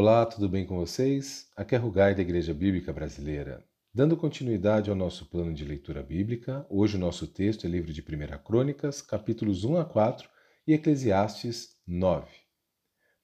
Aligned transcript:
Olá, 0.00 0.24
tudo 0.24 0.48
bem 0.48 0.64
com 0.64 0.76
vocês? 0.76 1.48
Aqui 1.56 1.74
é 1.74 1.78
Rugai 1.78 2.14
da 2.14 2.22
Igreja 2.22 2.54
Bíblica 2.54 2.92
Brasileira. 2.92 3.64
Dando 3.92 4.16
continuidade 4.16 4.90
ao 4.90 4.94
nosso 4.94 5.26
plano 5.26 5.52
de 5.52 5.64
leitura 5.64 6.04
bíblica, 6.04 6.64
hoje 6.70 6.96
o 6.96 7.00
nosso 7.00 7.26
texto 7.26 7.66
é 7.66 7.68
livro 7.68 7.92
de 7.92 8.00
1 8.00 8.04
Crônicas, 8.44 9.02
capítulos 9.02 9.64
1 9.64 9.76
a 9.76 9.84
4 9.84 10.28
e 10.68 10.72
Eclesiastes 10.72 11.70
9. 11.84 12.28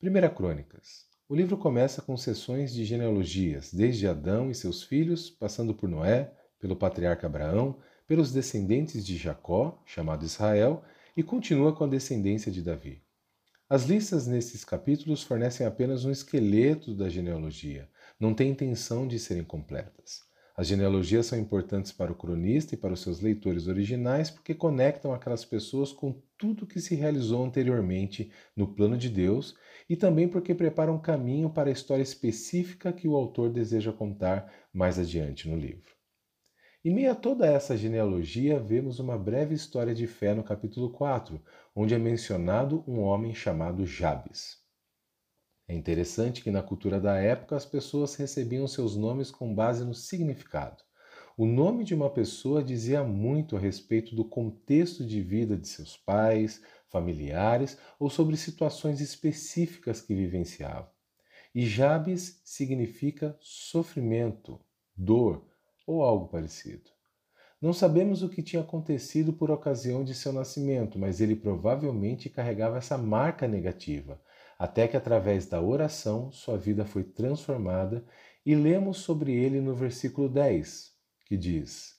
1 0.03 0.35
Crônicas. 0.35 1.05
O 1.29 1.37
livro 1.37 1.57
começa 1.57 2.03
com 2.03 2.17
sessões 2.17 2.75
de 2.75 2.85
genealogias, 2.85 3.73
desde 3.73 4.09
Adão 4.09 4.51
e 4.51 4.55
seus 4.57 4.83
filhos, 4.83 5.31
passando 5.31 5.75
por 5.75 5.89
Noé, 5.89 6.35
pelo 6.59 6.75
patriarca 6.75 7.29
Abraão, 7.29 7.79
pelos 8.05 8.33
descendentes 8.33 9.07
de 9.07 9.17
Jacó, 9.17 9.81
chamado 9.87 10.25
Israel, 10.25 10.83
e 11.17 11.23
continua 11.23 11.73
com 11.73 11.85
a 11.85 11.89
descendência 11.89 12.51
de 12.51 12.63
Davi. 12.63 13.01
As 13.67 13.85
listas 13.85 14.27
nesses 14.27 14.63
capítulos 14.63 15.23
fornecem 15.23 15.67
apenas 15.67 16.05
um 16.05 16.11
esqueleto 16.11 16.95
da 16.95 17.09
genealogia, 17.09 17.89
não 18.21 18.35
têm 18.35 18.51
intenção 18.51 19.09
de 19.09 19.19
serem 19.19 19.43
completas. 19.43 20.21
As 20.55 20.67
genealogias 20.67 21.25
são 21.25 21.39
importantes 21.39 21.91
para 21.91 22.13
o 22.13 22.15
cronista 22.15 22.75
e 22.75 22.79
para 22.79 22.93
os 22.93 23.01
seus 23.01 23.21
leitores 23.21 23.67
originais 23.67 24.31
porque 24.31 24.55
conectam 24.55 25.15
aquelas 25.15 25.47
pessoas 25.47 25.93
com 25.93 26.23
tudo 26.37 26.67
que 26.67 26.79
se 26.79 26.95
realizou 26.95 27.43
anteriormente 27.43 28.31
no 28.55 28.75
plano 28.75 28.99
de 28.99 29.09
Deus 29.09 29.55
e 29.89 29.97
também 29.97 30.29
porque 30.29 30.55
preparam 30.55 31.01
caminho 31.01 31.49
para 31.49 31.71
a 31.71 31.73
história 31.73 32.03
específica 32.03 32.93
que 32.93 33.09
o 33.09 33.17
autor 33.17 33.51
deseja 33.51 33.93
contar 33.93 34.53
mais 34.75 34.99
adiante 34.99 35.49
no 35.49 35.57
livro. 35.57 35.94
Em 36.87 36.93
meio 36.93 37.13
a 37.13 37.15
toda 37.15 37.47
essa 37.47 37.79
genealogia, 37.79 38.61
vemos 38.61 38.99
uma 38.99 39.17
breve 39.17 39.55
história 39.55 39.95
de 39.95 40.07
fé 40.07 40.35
no 40.35 40.45
capítulo 40.45 40.91
4, 40.91 41.41
onde 41.75 41.95
é 41.95 41.99
mencionado 41.99 42.85
um 42.87 43.01
homem 43.01 43.35
chamado 43.35 43.87
Jabes. 43.87 44.59
É 45.67 45.75
interessante 45.75 46.43
que 46.43 46.51
na 46.51 46.63
cultura 46.63 47.01
da 47.01 47.17
época 47.17 47.57
as 47.57 47.65
pessoas 47.65 48.17
recebiam 48.17 48.69
seus 48.69 48.97
nomes 48.97 49.31
com 49.31 49.55
base 49.55 49.83
no 49.83 49.95
significado. 49.95 50.85
O 51.39 51.47
nome 51.47 51.85
de 51.85 51.95
uma 51.95 52.11
pessoa 52.11 52.63
dizia 52.63 53.03
muito 53.03 53.57
a 53.57 53.59
respeito 53.59 54.15
do 54.15 54.23
contexto 54.23 55.07
de 55.07 55.23
vida 55.23 55.57
de 55.57 55.67
seus 55.67 55.97
pais, 55.97 56.63
familiares 56.91 57.79
ou 57.99 58.11
sobre 58.11 58.37
situações 58.37 59.01
específicas 59.01 60.03
que 60.03 60.15
vivenciava. 60.15 60.93
E 61.55 61.65
Jabes 61.65 62.43
significa 62.45 63.39
sofrimento, 63.41 64.61
dor, 64.95 65.54
ou 65.87 66.03
algo 66.03 66.29
parecido. 66.29 66.91
Não 67.61 67.73
sabemos 67.73 68.23
o 68.23 68.29
que 68.29 68.43
tinha 68.43 68.63
acontecido 68.63 69.33
por 69.33 69.51
ocasião 69.51 70.05
de 70.05 70.15
seu 70.15 70.33
nascimento, 70.33 70.99
mas 70.99 71.21
ele 71.21 71.35
provavelmente 71.35 72.29
carregava 72.29 72.79
essa 72.79 72.99
marca 72.99 73.49
negativa, 73.49 74.21
até 74.59 74.87
que 74.87 74.97
através 74.97 75.47
da 75.47 75.61
oração 75.61 76.31
sua 76.31 76.59
vida 76.59 76.85
foi 76.85 77.03
transformada 77.03 78.05
e 78.45 78.55
lemos 78.55 78.99
sobre 78.99 79.33
ele 79.33 79.61
no 79.61 79.75
versículo 79.75 80.29
10, 80.29 80.93
que 81.27 81.37
diz: 81.37 81.95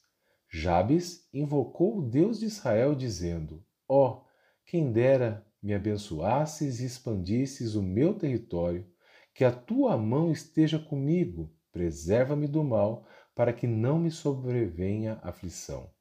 Jabes 0.48 1.28
invocou 1.34 1.98
o 1.98 2.02
Deus 2.02 2.40
de 2.40 2.46
Israel, 2.46 2.94
dizendo: 2.96 3.66
Ó, 3.90 4.08
oh, 4.08 4.26
quem 4.66 4.92
dera 4.92 5.46
me 5.62 5.74
abençoasses 5.74 6.80
e 6.80 6.86
expandisses 6.86 7.76
o 7.76 7.82
meu 7.82 8.14
território, 8.14 8.86
que 9.34 9.44
a 9.44 9.52
tua 9.52 9.98
mão 9.98 10.32
esteja 10.32 10.78
comigo, 10.78 11.52
preserva-me 11.72 12.48
do 12.48 12.64
mal, 12.64 13.06
para 13.36 13.54
que 13.54 13.68
não 13.68 14.00
me 14.00 14.10
sobrevenha 14.10 15.20
aflição. 15.22 15.92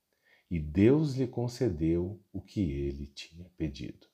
E 0.50 0.58
Deus 0.58 1.14
lhe 1.14 1.26
concedeu 1.26 2.22
o 2.32 2.40
que 2.40 2.60
ele 2.60 3.08
tinha 3.08 3.50
pedido. 3.56 4.06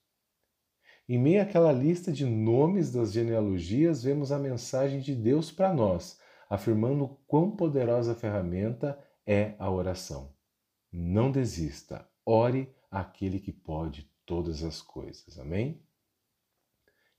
Em 1.07 1.19
meio 1.19 1.43
àquela 1.43 1.71
lista 1.73 2.11
de 2.11 2.25
nomes 2.25 2.91
das 2.91 3.13
genealogias, 3.13 4.03
vemos 4.03 4.33
a 4.33 4.39
mensagem 4.39 5.01
de 5.01 5.15
Deus 5.15 5.51
para 5.51 5.75
nós, 5.75 6.19
afirmando 6.49 7.09
quão 7.27 7.51
poderosa 7.51 8.15
ferramenta 8.15 8.99
é 9.27 9.55
a 9.59 9.71
oração. 9.71 10.33
Não 10.91 11.31
desista, 11.31 12.09
ore 12.25 12.75
àquele 12.91 13.39
que 13.39 13.53
pode 13.53 14.11
todas 14.25 14.63
as 14.63 14.81
coisas. 14.81 15.39
Amém? 15.39 15.83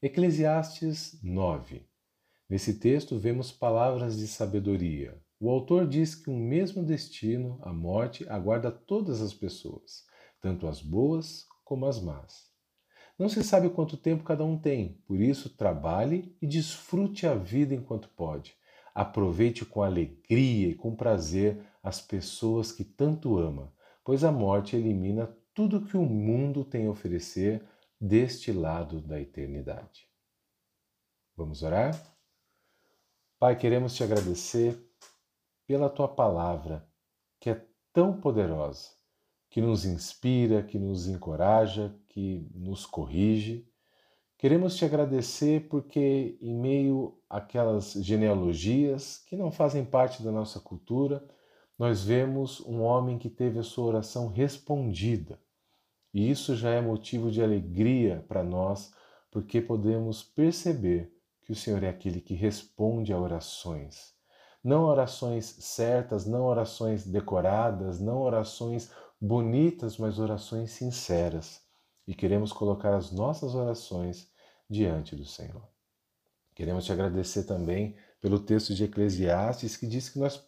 Eclesiastes 0.02 1.22
9. 1.22 1.86
Nesse 2.50 2.80
texto 2.80 3.20
vemos 3.20 3.52
palavras 3.52 4.18
de 4.18 4.28
sabedoria, 4.28 5.22
o 5.42 5.50
autor 5.50 5.88
diz 5.88 6.14
que 6.14 6.30
um 6.30 6.38
mesmo 6.38 6.86
destino, 6.86 7.58
a 7.64 7.74
morte, 7.74 8.30
aguarda 8.30 8.72
todas 8.72 9.24
as 9.24 9.34
pessoas, 9.34 10.06
tanto 10.40 10.68
as 10.68 10.84
boas 10.84 11.48
como 11.66 11.88
as 11.88 12.00
más. 12.00 12.52
Não 13.18 13.28
se 13.28 13.44
sabe 13.44 13.68
quanto 13.72 13.98
tempo 13.98 14.24
cada 14.24 14.46
um 14.46 14.56
tem, 14.56 15.02
por 15.08 15.20
isso 15.20 15.50
trabalhe 15.50 16.38
e 16.40 16.46
desfrute 16.46 17.26
a 17.26 17.34
vida 17.34 17.74
enquanto 17.74 18.08
pode. 18.10 18.56
Aproveite 18.94 19.66
com 19.66 19.82
alegria 19.82 20.68
e 20.68 20.76
com 20.76 20.96
prazer 20.96 21.60
as 21.82 22.00
pessoas 22.00 22.72
que 22.72 22.84
tanto 22.84 23.40
ama, 23.40 23.74
pois 24.06 24.24
a 24.24 24.32
morte 24.32 24.76
elimina 24.76 25.36
tudo 25.56 25.82
que 25.82 25.98
o 25.98 26.06
mundo 26.06 26.64
tem 26.64 26.86
a 26.86 26.92
oferecer 26.92 27.66
deste 28.00 28.52
lado 28.52 29.02
da 29.02 29.20
eternidade. 29.20 30.08
Vamos 31.36 31.64
orar? 31.64 32.00
Pai, 33.40 33.56
queremos 33.56 33.96
te 33.96 34.04
agradecer 34.04 34.91
pela 35.68 35.90
tua 35.90 36.08
palavra, 36.08 36.88
que 37.40 37.50
é 37.50 37.66
tão 37.94 38.20
poderosa, 38.20 38.90
que 39.50 39.62
nos 39.62 39.86
inspira, 39.86 40.64
que 40.64 40.80
nos 40.80 41.08
encoraja, 41.08 41.96
que 42.08 42.50
nos 42.54 42.86
corrige. 42.86 43.68
Queremos 44.38 44.76
te 44.76 44.86
agradecer 44.86 45.68
porque, 45.68 46.38
em 46.42 46.56
meio 46.56 47.20
àquelas 47.30 47.94
genealogias 47.94 49.18
que 49.28 49.36
não 49.36 49.52
fazem 49.52 49.86
parte 49.86 50.24
da 50.24 50.32
nossa 50.32 50.60
cultura, 50.60 51.24
nós 51.78 52.04
vemos 52.04 52.60
um 52.62 52.82
homem 52.82 53.18
que 53.18 53.30
teve 53.30 53.60
a 53.60 53.64
sua 53.64 53.86
oração 53.86 54.28
respondida. 54.28 55.40
E 56.14 56.30
isso 56.30 56.56
já 56.56 56.72
é 56.72 56.82
motivo 56.82 57.32
de 57.32 57.42
alegria 57.42 58.26
para 58.28 58.44
nós, 58.44 58.94
porque 59.30 59.62
podemos 59.62 60.24
perceber 60.24 61.14
que 61.42 61.52
o 61.52 61.56
Senhor 61.56 61.84
é 61.84 61.90
aquele 61.90 62.22
que 62.22 62.34
responde 62.34 63.14
a 63.14 63.20
orações 63.20 64.21
não 64.64 64.84
orações 64.84 65.46
certas, 65.46 66.26
não 66.26 66.44
orações 66.44 67.06
decoradas, 67.06 68.00
não 68.00 68.20
orações 68.20 68.92
bonitas, 69.20 69.98
mas 69.98 70.20
orações 70.20 70.72
sinceras. 70.72 71.62
E 72.08 72.14
queremos 72.14 72.52
colocar 72.52 72.96
as 72.96 73.12
nossas 73.12 73.56
orações 73.56 74.30
diante 74.70 75.16
do 75.16 75.26
Senhor. 75.26 75.68
Queremos 76.56 76.86
te 76.86 76.92
agradecer 76.92 77.44
também 77.44 77.96
pelo 78.20 78.40
texto 78.40 78.74
de 78.74 78.84
Eclesiastes 78.84 79.76
que 79.76 79.88
diz 79.88 80.10
que 80.10 80.20
nós 80.20 80.42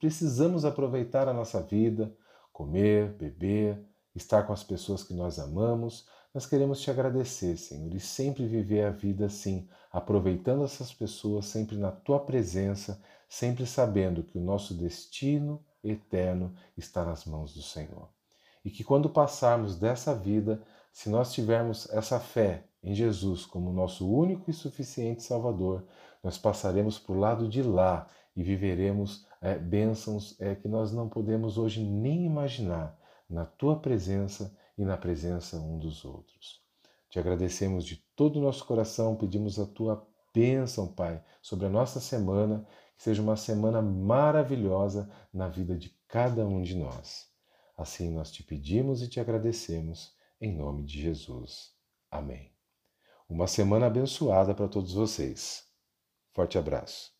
precisamos 0.00 0.64
aproveitar 0.64 1.28
a 1.28 1.32
nossa 1.32 1.62
vida, 1.62 2.14
comer, 2.52 3.12
beber, 3.14 3.84
estar 4.14 4.44
com 4.44 4.52
as 4.52 4.64
pessoas 4.64 5.02
que 5.02 5.14
nós 5.14 5.38
amamos. 5.38 6.06
Nós 6.32 6.46
queremos 6.46 6.80
te 6.80 6.90
agradecer, 6.90 7.56
Senhor, 7.56 7.94
e 7.94 8.00
sempre 8.00 8.46
viver 8.46 8.84
a 8.84 8.90
vida 8.90 9.26
assim, 9.26 9.68
aproveitando 9.92 10.64
essas 10.64 10.92
pessoas 10.92 11.46
sempre 11.46 11.76
na 11.76 11.92
tua 11.92 12.18
presença, 12.18 13.00
sempre 13.34 13.66
sabendo 13.66 14.22
que 14.22 14.38
o 14.38 14.40
nosso 14.40 14.72
destino 14.74 15.60
eterno 15.82 16.54
está 16.76 17.04
nas 17.04 17.24
mãos 17.24 17.52
do 17.52 17.62
Senhor. 17.62 18.08
E 18.64 18.70
que 18.70 18.84
quando 18.84 19.10
passarmos 19.10 19.76
dessa 19.76 20.14
vida, 20.14 20.62
se 20.92 21.10
nós 21.10 21.32
tivermos 21.32 21.90
essa 21.90 22.20
fé 22.20 22.62
em 22.80 22.94
Jesus 22.94 23.44
como 23.44 23.72
nosso 23.72 24.08
único 24.08 24.48
e 24.48 24.54
suficiente 24.54 25.24
Salvador, 25.24 25.84
nós 26.22 26.38
passaremos 26.38 26.96
para 26.96 27.12
o 27.12 27.18
lado 27.18 27.48
de 27.48 27.60
lá 27.60 28.06
e 28.36 28.42
viveremos 28.44 29.26
é, 29.42 29.58
bênçãos 29.58 30.40
é, 30.40 30.54
que 30.54 30.68
nós 30.68 30.92
não 30.92 31.08
podemos 31.08 31.58
hoje 31.58 31.82
nem 31.82 32.24
imaginar 32.24 32.96
na 33.28 33.44
tua 33.44 33.80
presença 33.80 34.56
e 34.78 34.84
na 34.84 34.96
presença 34.96 35.56
um 35.56 35.76
dos 35.76 36.04
outros. 36.04 36.62
Te 37.10 37.18
agradecemos 37.18 37.84
de 37.84 37.96
todo 38.14 38.38
o 38.38 38.42
nosso 38.42 38.64
coração, 38.64 39.16
pedimos 39.16 39.58
a 39.58 39.66
tua 39.66 40.06
bênção, 40.32 40.86
Pai, 40.86 41.20
sobre 41.42 41.66
a 41.66 41.70
nossa 41.70 41.98
semana 41.98 42.64
que 42.96 43.02
seja 43.02 43.22
uma 43.22 43.36
semana 43.36 43.82
maravilhosa 43.82 45.10
na 45.32 45.48
vida 45.48 45.76
de 45.76 45.90
cada 46.08 46.46
um 46.46 46.62
de 46.62 46.76
nós. 46.76 47.28
Assim 47.76 48.10
nós 48.10 48.30
te 48.30 48.42
pedimos 48.42 49.02
e 49.02 49.08
te 49.08 49.18
agradecemos, 49.18 50.14
em 50.40 50.56
nome 50.56 50.84
de 50.84 51.00
Jesus. 51.00 51.72
Amém. 52.10 52.52
Uma 53.28 53.46
semana 53.46 53.86
abençoada 53.86 54.54
para 54.54 54.68
todos 54.68 54.92
vocês. 54.92 55.64
Forte 56.32 56.58
abraço. 56.58 57.13